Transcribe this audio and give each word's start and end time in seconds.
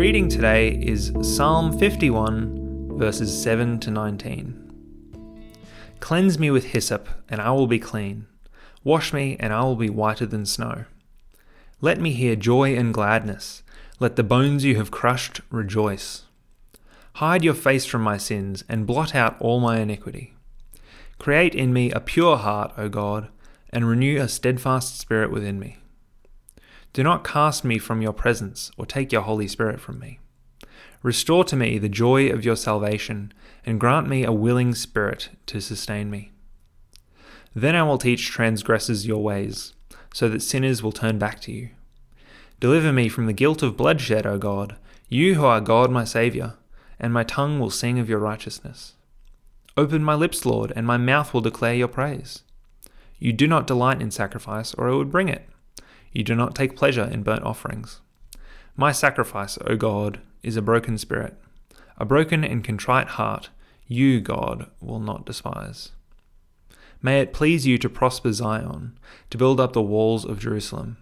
reading 0.00 0.30
today 0.30 0.70
is 0.70 1.12
Psalm 1.20 1.78
51, 1.78 2.96
verses 2.96 3.42
7 3.42 3.78
to 3.80 3.90
19. 3.90 5.04
Cleanse 6.00 6.38
me 6.38 6.50
with 6.50 6.68
hyssop, 6.68 7.06
and 7.28 7.38
I 7.38 7.50
will 7.50 7.66
be 7.66 7.78
clean. 7.78 8.26
Wash 8.82 9.12
me, 9.12 9.36
and 9.38 9.52
I 9.52 9.62
will 9.62 9.76
be 9.76 9.90
whiter 9.90 10.24
than 10.24 10.46
snow. 10.46 10.86
Let 11.82 12.00
me 12.00 12.12
hear 12.12 12.34
joy 12.34 12.74
and 12.74 12.94
gladness. 12.94 13.62
Let 13.98 14.16
the 14.16 14.22
bones 14.22 14.64
you 14.64 14.76
have 14.76 14.90
crushed 14.90 15.42
rejoice. 15.50 16.22
Hide 17.16 17.44
your 17.44 17.52
face 17.52 17.84
from 17.84 18.00
my 18.00 18.16
sins, 18.16 18.64
and 18.70 18.86
blot 18.86 19.14
out 19.14 19.36
all 19.38 19.60
my 19.60 19.80
iniquity. 19.80 20.32
Create 21.18 21.54
in 21.54 21.74
me 21.74 21.90
a 21.90 22.00
pure 22.00 22.38
heart, 22.38 22.72
O 22.78 22.88
God, 22.88 23.28
and 23.68 23.86
renew 23.86 24.18
a 24.18 24.28
steadfast 24.28 24.98
spirit 24.98 25.30
within 25.30 25.60
me. 25.60 25.76
Do 26.92 27.02
not 27.02 27.24
cast 27.24 27.64
me 27.64 27.78
from 27.78 28.02
your 28.02 28.12
presence, 28.12 28.72
or 28.76 28.84
take 28.84 29.12
your 29.12 29.22
Holy 29.22 29.46
Spirit 29.46 29.80
from 29.80 29.98
me. 29.98 30.18
Restore 31.02 31.44
to 31.44 31.56
me 31.56 31.78
the 31.78 31.88
joy 31.88 32.28
of 32.28 32.44
your 32.44 32.56
salvation, 32.56 33.32
and 33.64 33.78
grant 33.78 34.08
me 34.08 34.24
a 34.24 34.32
willing 34.32 34.74
spirit 34.74 35.30
to 35.46 35.60
sustain 35.60 36.10
me. 36.10 36.32
Then 37.54 37.76
I 37.76 37.84
will 37.84 37.98
teach 37.98 38.28
transgressors 38.28 39.06
your 39.06 39.22
ways, 39.22 39.72
so 40.12 40.28
that 40.28 40.42
sinners 40.42 40.82
will 40.82 40.92
turn 40.92 41.18
back 41.18 41.40
to 41.42 41.52
you. 41.52 41.70
Deliver 42.58 42.92
me 42.92 43.08
from 43.08 43.26
the 43.26 43.32
guilt 43.32 43.62
of 43.62 43.76
bloodshed, 43.76 44.26
O 44.26 44.36
God, 44.36 44.76
you 45.08 45.36
who 45.36 45.44
are 45.44 45.60
God 45.60 45.90
my 45.90 46.04
Saviour, 46.04 46.54
and 46.98 47.12
my 47.12 47.24
tongue 47.24 47.58
will 47.58 47.70
sing 47.70 47.98
of 47.98 48.08
your 48.08 48.18
righteousness. 48.18 48.94
Open 49.76 50.04
my 50.04 50.14
lips, 50.14 50.44
Lord, 50.44 50.72
and 50.76 50.86
my 50.86 50.96
mouth 50.96 51.32
will 51.32 51.40
declare 51.40 51.74
your 51.74 51.88
praise. 51.88 52.42
You 53.18 53.32
do 53.32 53.46
not 53.46 53.66
delight 53.66 54.02
in 54.02 54.10
sacrifice, 54.10 54.74
or 54.74 54.90
I 54.90 54.94
would 54.94 55.10
bring 55.10 55.28
it. 55.28 55.48
You 56.12 56.24
do 56.24 56.34
not 56.34 56.54
take 56.54 56.76
pleasure 56.76 57.04
in 57.04 57.22
burnt 57.22 57.44
offerings. 57.44 58.00
My 58.76 58.92
sacrifice, 58.92 59.58
O 59.66 59.76
God, 59.76 60.20
is 60.42 60.56
a 60.56 60.62
broken 60.62 60.98
spirit. 60.98 61.36
A 61.98 62.04
broken 62.04 62.44
and 62.44 62.64
contrite 62.64 63.08
heart, 63.08 63.50
you, 63.86 64.20
God, 64.20 64.70
will 64.80 65.00
not 65.00 65.26
despise. 65.26 65.92
May 67.02 67.20
it 67.20 67.32
please 67.32 67.66
you 67.66 67.78
to 67.78 67.88
prosper 67.88 68.32
Zion, 68.32 68.98
to 69.30 69.38
build 69.38 69.60
up 69.60 69.72
the 69.72 69.82
walls 69.82 70.24
of 70.24 70.38
Jerusalem. 70.38 70.98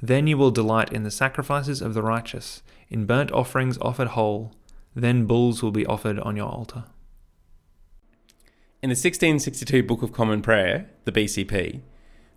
Then 0.00 0.26
you 0.26 0.36
will 0.36 0.50
delight 0.50 0.92
in 0.92 1.02
the 1.02 1.10
sacrifices 1.10 1.80
of 1.80 1.94
the 1.94 2.02
righteous, 2.02 2.62
in 2.88 3.06
burnt 3.06 3.32
offerings 3.32 3.78
offered 3.78 4.08
whole. 4.08 4.52
Then 4.94 5.26
bulls 5.26 5.62
will 5.62 5.72
be 5.72 5.86
offered 5.86 6.18
on 6.20 6.36
your 6.36 6.48
altar. 6.48 6.84
In 8.82 8.90
the 8.90 8.92
1662 8.92 9.82
Book 9.82 10.02
of 10.02 10.12
Common 10.12 10.42
Prayer, 10.42 10.88
the 11.04 11.12
BCP, 11.12 11.80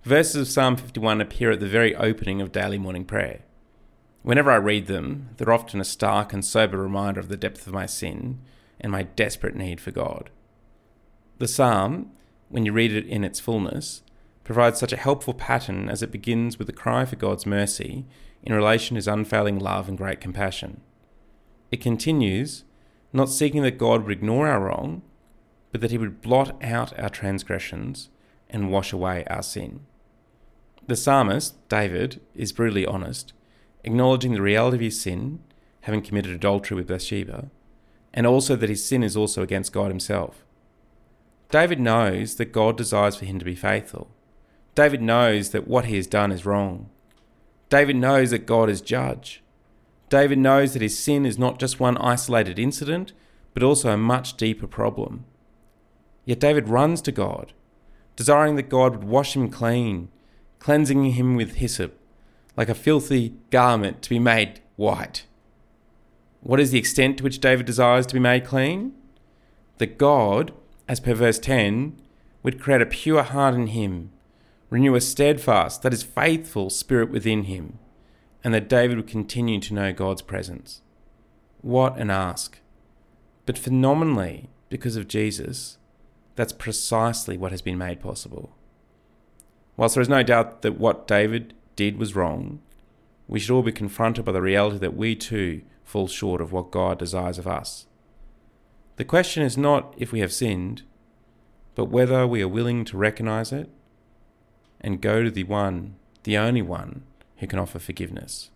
Verses 0.04 0.36
of 0.38 0.48
Psalm 0.48 0.78
51 0.78 1.20
appear 1.20 1.52
at 1.52 1.60
the 1.60 1.68
very 1.68 1.94
opening 1.94 2.40
of 2.40 2.54
daily 2.54 2.78
morning 2.78 3.04
prayer. 3.04 3.42
Whenever 4.22 4.50
I 4.50 4.56
read 4.56 4.88
them, 4.88 5.32
they're 5.36 5.52
often 5.52 5.82
a 5.82 5.86
stark 5.86 6.32
and 6.32 6.44
sober 6.44 6.78
reminder 6.78 7.20
of 7.20 7.28
the 7.28 7.36
depth 7.36 7.68
of 7.68 7.74
my 7.74 7.86
sin 7.86 8.40
and 8.80 8.94
my 8.94 9.04
desperate 9.04 9.56
need 9.56 9.82
for 9.82 9.92
God. 9.92 10.30
The 11.40 11.50
psalm, 11.50 12.12
when 12.48 12.66
you 12.66 12.72
read 12.72 12.94
it 12.94 13.08
in 13.08 13.26
its 13.26 13.42
fullness, 13.42 14.02
provides 14.46 14.80
such 14.80 14.94
a 14.94 14.98
helpful 14.98 15.34
pattern 15.34 15.90
as 15.90 16.02
it 16.02 16.14
begins 16.14 16.58
with 16.58 16.70
a 16.70 16.74
cry 16.74 17.04
for 17.04 17.18
God's 17.18 17.46
mercy 17.46 18.06
in 18.42 18.54
relation 18.54 18.96
to 18.96 19.00
his 19.00 19.08
unfailing 19.08 19.60
love 19.60 19.90
and 19.90 19.98
great 19.98 20.22
compassion. 20.22 20.80
It 21.72 21.82
continues, 21.82 22.64
not 23.12 23.30
seeking 23.30 23.64
that 23.64 23.78
God 23.78 24.04
would 24.04 24.14
ignore 24.14 24.48
our 24.48 24.62
wrong, 24.62 25.02
but 25.74 25.82
that 25.82 25.92
he 25.92 25.98
would 25.98 26.22
blot 26.22 26.56
out 26.64 26.98
our 26.98 27.10
transgressions 27.10 28.08
and 28.50 28.72
wash 28.72 28.92
away 28.92 29.26
our 29.30 29.44
sin. 29.44 29.82
The 30.88 30.96
psalmist, 30.96 31.56
David, 31.70 32.20
is 32.34 32.52
brutally 32.52 32.86
honest, 32.86 33.34
acknowledging 33.84 34.34
the 34.34 34.42
reality 34.42 34.78
of 34.78 34.82
his 34.82 35.00
sin, 35.00 35.40
having 35.82 36.02
committed 36.02 36.32
adultery 36.32 36.76
with 36.76 36.88
Bathsheba, 36.88 37.50
and 38.14 38.26
also 38.26 38.56
that 38.56 38.70
his 38.70 38.84
sin 38.84 39.04
is 39.04 39.16
also 39.16 39.44
against 39.44 39.72
God 39.72 39.90
himself. 39.90 40.44
David 41.52 41.80
knows 41.80 42.36
that 42.36 42.52
God 42.52 42.78
desires 42.78 43.16
for 43.16 43.26
him 43.26 43.40
to 43.40 43.46
be 43.46 43.56
faithful. 43.56 44.10
David 44.76 45.02
knows 45.02 45.50
that 45.50 45.68
what 45.68 45.86
he 45.86 45.96
has 45.96 46.08
done 46.08 46.32
is 46.32 46.46
wrong. 46.46 46.90
David 47.70 47.96
knows 47.96 48.32
that 48.32 48.46
God 48.46 48.70
is 48.70 48.82
judge. 48.82 49.44
David 50.10 50.40
knows 50.40 50.74
that 50.74 50.82
his 50.82 50.98
sin 50.98 51.26
is 51.26 51.38
not 51.38 51.60
just 51.60 51.80
one 51.80 51.98
isolated 51.98 52.58
incident, 52.58 53.14
but 53.54 53.64
also 53.64 53.92
a 53.92 53.98
much 53.98 54.38
deeper 54.38 54.68
problem. 54.68 55.26
Yet 56.26 56.40
David 56.40 56.68
runs 56.68 57.02
to 57.04 57.12
God, 57.12 57.54
desiring 58.20 58.58
that 58.58 58.68
God 58.68 58.98
would 58.98 59.06
wash 59.06 59.34
him 59.34 59.50
clean 59.50 60.10
cleansing 60.60 61.06
him 61.14 61.36
with 61.36 61.56
hyssop, 61.56 61.98
like 62.56 62.70
a 62.70 62.76
filthy 62.76 63.34
garment 63.50 64.02
to 64.02 64.10
be 64.10 64.20
made 64.20 64.60
white. 64.76 65.26
What 66.42 66.60
is 66.60 66.72
the 66.72 66.78
extent 66.78 67.18
to 67.18 67.24
which 67.24 67.40
David 67.40 67.66
desires 67.66 68.06
to 68.08 68.14
be 68.14 68.20
made 68.20 68.46
clean? 68.46 68.94
That 69.78 69.98
God, 69.98 70.54
as 70.88 71.00
per 71.00 71.14
verse 71.14 71.40
10, 71.40 72.00
would 72.44 72.60
create 72.60 72.82
a 72.82 72.86
pure 72.86 73.24
heart 73.24 73.56
in 73.56 73.68
him, 73.68 74.12
renew 74.70 74.96
a 74.96 75.02
steadfast, 75.02 75.82
that 75.82 75.94
is 75.94 76.04
faithful 76.04 76.70
spirit 76.70 77.10
within 77.10 77.44
him, 77.44 77.80
and 78.44 78.54
that 78.54 78.70
David 78.70 78.98
would 78.98 79.08
continue 79.08 79.60
to 79.62 79.74
know 79.74 79.94
God's 79.94 80.22
presence. 80.22 80.82
What 81.62 81.98
an 81.98 82.10
ask! 82.10 82.60
But 83.46 83.58
phenomenally, 83.58 84.50
because 84.70 84.96
of 84.96 85.08
Jesus, 85.08 85.78
that's 86.40 86.54
precisely 86.54 87.38
what 87.38 87.52
has 87.52 87.62
been 87.62 87.78
made 87.78 88.00
possible. 88.00 88.56
Whilst 89.76 89.96
there 89.96 90.02
is 90.02 90.08
no 90.08 90.24
doubt 90.24 90.62
that 90.62 90.80
what 90.80 91.06
David 91.06 91.54
did 91.76 91.98
was 91.98 92.16
wrong, 92.16 92.62
we 93.28 93.40
should 93.40 93.54
all 93.54 93.62
be 93.62 93.74
confronted 93.74 94.24
by 94.24 94.32
the 94.32 94.42
reality 94.42 94.78
that 94.78 94.96
we 94.96 95.16
too 95.16 95.64
fall 95.84 96.08
short 96.08 96.40
of 96.40 96.54
what 96.54 96.72
God 96.72 96.98
desires 96.98 97.38
of 97.38 97.48
us. 97.48 97.88
The 98.96 99.04
question 99.04 99.44
is 99.44 99.58
not 99.58 99.94
if 99.98 100.14
we 100.14 100.22
have 100.22 100.32
sinned, 100.32 100.84
but 101.76 101.86
whether 101.86 102.26
we 102.26 102.42
are 102.42 102.48
willing 102.48 102.86
to 102.86 102.98
recognize 102.98 103.52
it 103.52 103.70
and 104.80 105.02
go 105.02 105.24
to 105.24 105.32
the 105.32 105.44
one, 105.44 105.96
the 106.24 106.38
only 106.38 106.62
one, 106.62 107.04
who 107.38 107.48
can 107.48 107.60
offer 107.60 107.80
forgiveness. 107.80 108.50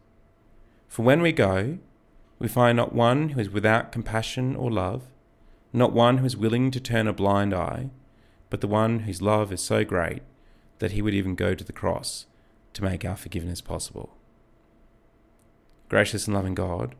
For 0.87 1.03
when 1.03 1.21
we 1.21 1.33
go, 1.33 1.79
we 2.39 2.47
find 2.47 2.77
not 2.77 2.93
one 2.93 3.29
who 3.29 3.41
is 3.41 3.49
without 3.49 3.91
compassion 3.91 4.55
or 4.55 4.71
love, 4.71 5.03
not 5.73 5.91
one 5.91 6.19
who 6.19 6.25
is 6.25 6.37
willing 6.37 6.69
to 6.71 6.79
turn 6.79 7.07
a 7.07 7.13
blind 7.13 7.53
eye, 7.53 7.89
but 8.49 8.61
the 8.61 8.67
one 8.67 8.99
whose 8.99 9.21
love 9.21 9.51
is 9.51 9.59
so 9.59 9.83
great 9.83 10.21
that 10.77 10.91
he 10.91 11.01
would 11.01 11.15
even 11.15 11.33
go 11.33 11.55
to 11.55 11.63
the 11.63 11.73
cross 11.73 12.27
to 12.73 12.83
make 12.83 13.03
our 13.03 13.15
forgiveness 13.15 13.59
possible. 13.61 14.15
Gracious 15.89 16.27
and 16.27 16.35
loving 16.35 16.53
God, 16.55 16.95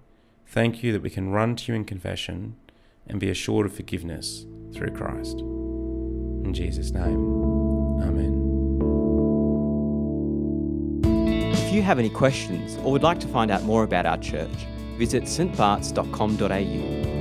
thank 0.48 0.82
you 0.84 0.92
that 0.92 1.04
we 1.04 1.10
can 1.10 1.32
run 1.32 1.56
to 1.56 1.72
you 1.72 1.76
in 1.76 1.86
confession 1.86 2.56
and 3.08 3.20
be 3.20 3.30
assured 3.30 3.66
of 3.68 3.74
forgiveness 3.74 4.46
through 4.74 4.92
Christ. 4.92 5.40
In 5.40 6.54
Jesus' 6.54 6.92
name, 6.92 7.44
Amen. 8.02 8.40
If 11.54 11.74
you 11.74 11.82
have 11.84 12.00
any 12.00 12.10
questions 12.10 12.78
or 12.78 12.92
would 12.92 13.04
like 13.04 13.20
to 13.20 13.28
find 13.28 13.52
out 13.52 13.64
more 13.64 13.84
about 13.84 14.06
our 14.06 14.18
church, 14.18 14.68
visit 14.98 15.24
stbarts.com.au 15.24 17.13